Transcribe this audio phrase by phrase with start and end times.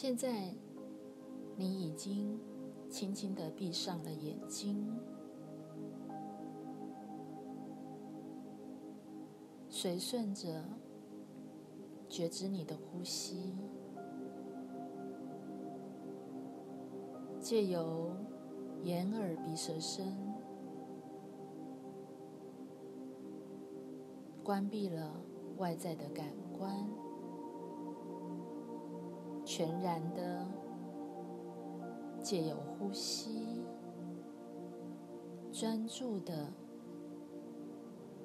[0.00, 0.54] 现在，
[1.56, 2.38] 你已经
[2.88, 4.96] 轻轻的闭上了眼睛，
[9.68, 10.62] 随顺着
[12.08, 13.56] 觉知你的呼吸，
[17.40, 18.12] 借由
[18.84, 20.16] 眼、耳、鼻、舌、身，
[24.44, 25.12] 关闭了
[25.56, 26.24] 外在的感
[26.56, 26.88] 官。
[29.58, 30.46] 全然的
[32.22, 33.64] 借由呼吸，
[35.50, 36.46] 专注的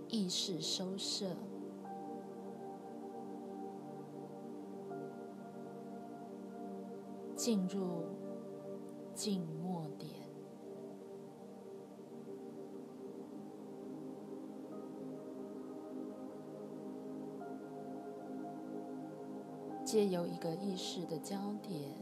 [0.10, 1.36] 意识收摄，
[7.36, 8.04] 进入
[9.16, 9.83] 静默。
[19.94, 21.96] 借由一个意识的焦点、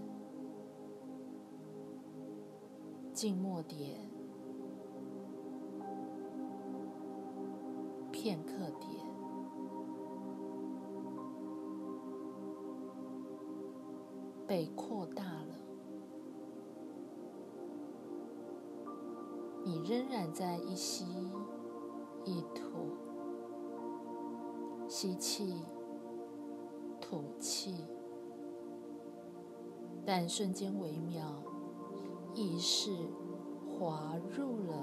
[3.11, 4.09] 静默点、
[8.09, 9.05] 片刻点，
[14.47, 15.55] 被扩大了。
[19.65, 21.03] 你仍然在一吸
[22.23, 22.95] 一吐，
[24.87, 25.57] 吸气。
[27.11, 27.75] 吐气，
[30.05, 31.43] 但瞬间微妙，
[32.33, 32.89] 意识
[33.67, 34.73] 滑入了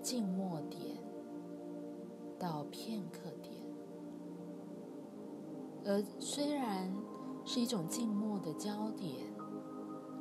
[0.00, 0.96] 静默点
[2.38, 3.56] 到片刻点，
[5.84, 6.94] 而虽然
[7.44, 9.12] 是一种静默的焦点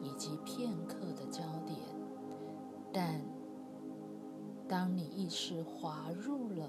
[0.02, 1.78] 以及片刻的焦点，
[2.92, 3.22] 但
[4.68, 6.68] 当你意识滑入了，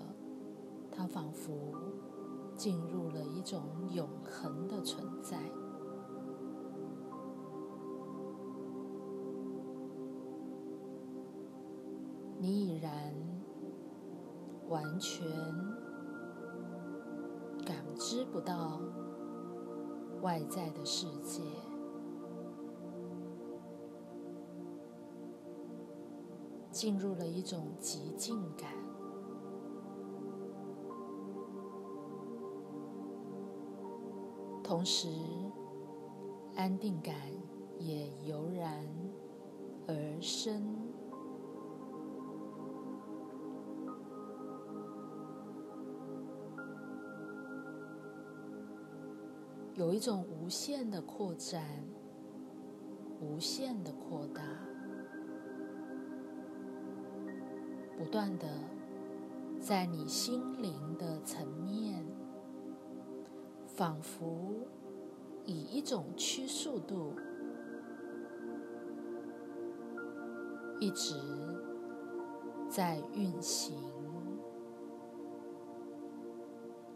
[0.93, 1.73] 它仿佛。
[2.57, 5.39] 进入了一种永恒的存在，
[12.39, 12.93] 你已然
[14.69, 15.27] 完全
[17.67, 18.81] 感知不到
[20.23, 21.43] 外在的世界，
[26.71, 28.94] 进入了一种极静感。
[34.75, 35.07] 同时，
[36.57, 37.15] 安定感
[37.79, 38.85] 也油然
[39.87, 40.61] 而生，
[49.77, 51.63] 有一种无限的扩展，
[53.21, 54.43] 无限的扩大，
[57.97, 58.49] 不断的
[59.61, 62.05] 在你心灵的层面。
[63.75, 64.55] 仿佛
[65.45, 67.13] 以一种趋速度，
[70.79, 71.17] 一直
[72.71, 73.75] 在运行，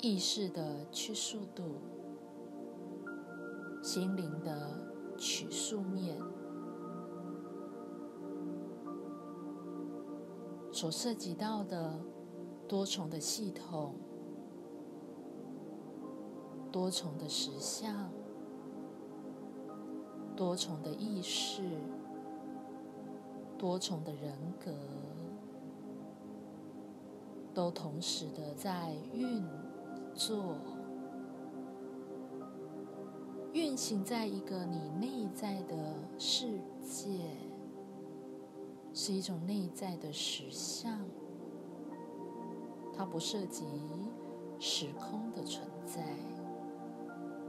[0.00, 1.80] 意识的趋速度，
[3.82, 4.70] 心灵的
[5.16, 6.16] 曲速面，
[10.70, 12.00] 所涉及到的
[12.68, 13.96] 多重的系统。
[16.78, 18.08] 多重的实相，
[20.36, 21.60] 多重的意识，
[23.58, 24.32] 多重的人
[24.64, 24.72] 格，
[27.52, 29.44] 都同时的在运
[30.14, 30.54] 作，
[33.52, 37.18] 运行在一个你内在的世界，
[38.94, 40.96] 是一种内在的实相，
[42.96, 43.64] 它不涉及
[44.60, 46.37] 时空的存在。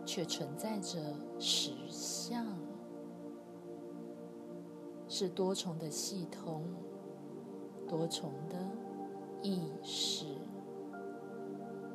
[0.09, 0.97] 却存在着
[1.38, 2.44] 实相，
[5.08, 6.64] 是多重的系统，
[7.88, 8.58] 多重的
[9.44, 10.25] 意识，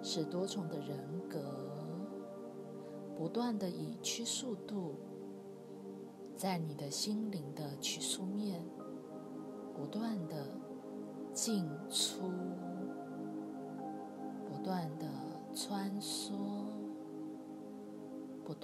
[0.01, 0.97] 是多重的人
[1.29, 1.41] 格，
[3.17, 4.95] 不断的以趋速度，
[6.37, 8.65] 在你的心灵的曲速面，
[9.75, 10.47] 不断的
[11.33, 12.31] 进出，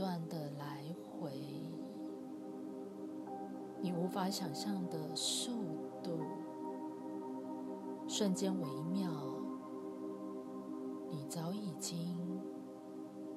[0.00, 1.30] 不断的来回，
[3.82, 5.52] 你无法想象的速
[6.02, 6.20] 度，
[8.08, 9.10] 瞬间微妙，
[11.10, 12.16] 你早已经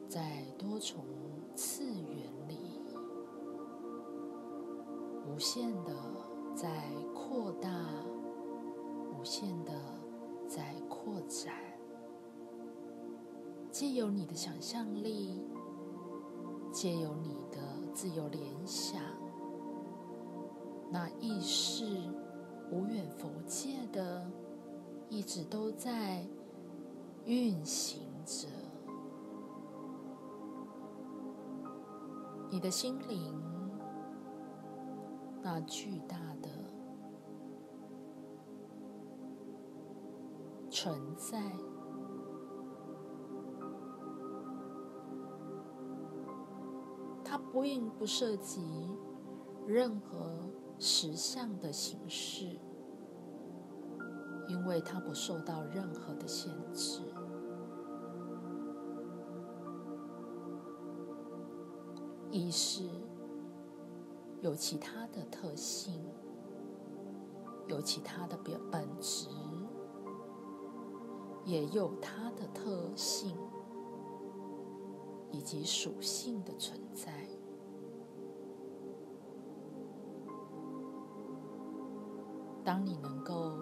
[0.08, 1.04] 在多重
[1.54, 2.80] 次元里，
[5.28, 5.94] 无限的
[6.56, 7.70] 在扩大，
[9.20, 9.74] 无限的
[10.48, 11.54] 在扩展，
[13.70, 15.42] 借由你的想象力。
[16.74, 17.60] 借由你的
[17.94, 19.00] 自由联想，
[20.90, 21.86] 那意识
[22.72, 24.26] 无远佛界的，
[25.08, 26.26] 一直都在
[27.26, 28.48] 运行着。
[32.50, 33.40] 你的心灵，
[35.44, 36.50] 那巨大的
[40.72, 41.40] 存在。
[47.54, 48.90] 呼应不涉及
[49.68, 52.60] 任何实相的形式，
[54.48, 57.04] 因为它不受到任何的限制。
[62.32, 62.90] 意识
[64.42, 66.04] 有其他的特性，
[67.68, 69.30] 有其他的本本质，
[71.46, 73.38] 也有它的特性。
[75.36, 77.28] 以及属性的存在。
[82.64, 83.58] 当你能够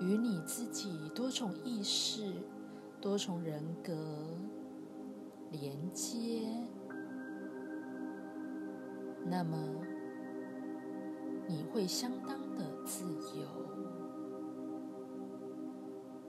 [0.00, 2.34] 与你自己多重意识、
[3.00, 3.94] 多重人格
[5.50, 6.46] 连接，
[9.24, 9.56] 那么
[11.46, 13.04] 你会相当的自
[13.38, 13.46] 由，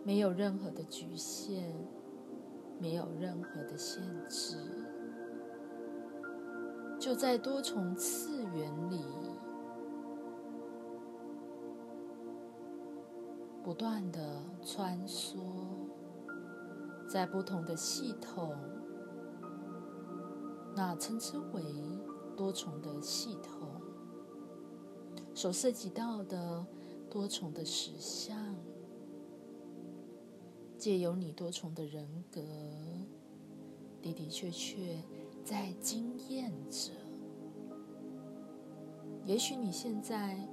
[0.04, 1.74] 没有任何的局限。
[2.80, 4.58] 没有任何的限制，
[7.00, 9.00] 就在多重次元里，
[13.64, 15.38] 不断的穿梭，
[17.08, 18.54] 在不同的系统，
[20.76, 21.64] 那称之为
[22.36, 23.82] 多重的系统，
[25.34, 26.66] 所涉及到的
[27.10, 28.54] 多重的实相。
[30.78, 32.42] 借由你多重的人格，
[34.02, 35.02] 的的确确
[35.46, 36.92] 在经验着。
[39.26, 40.46] 也许你现在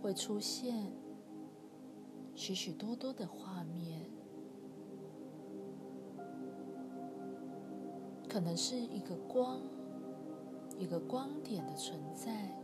[0.00, 0.90] 会出现
[2.36, 4.02] 许许多多的画面，
[8.28, 9.62] 可能是一个光，
[10.78, 12.54] 一个光点的存在，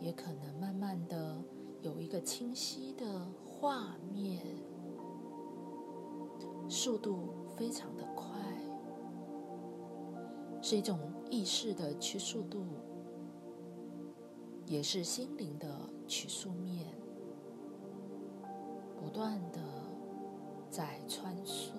[0.00, 1.44] 也可能慢慢的
[1.82, 4.42] 有一个清晰的画面。
[6.70, 8.30] 速度非常的快，
[10.62, 10.98] 是一种
[11.30, 12.64] 意识的趋速度，
[14.66, 15.68] 也是心灵的
[16.06, 16.86] 取速面，
[19.08, 19.58] 不断的
[20.68, 21.70] 在穿梭，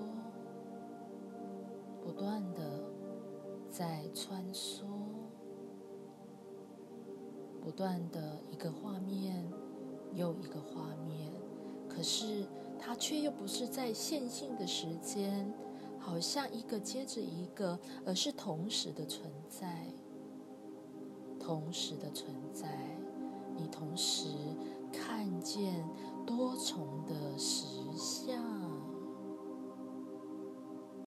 [2.03, 2.83] 不断的
[3.69, 4.81] 在穿梭，
[7.61, 9.47] 不断的一个画面
[10.11, 11.31] 又一个画面，
[11.87, 12.47] 可是。
[12.81, 15.53] 它却又不是在线性的时间，
[15.99, 19.85] 好像一个接着一个，而是同时的存在，
[21.37, 22.69] 同时的存在。
[23.57, 24.29] 你同时
[24.93, 25.85] 看见
[26.29, 27.65] 多重的实
[27.97, 28.58] 像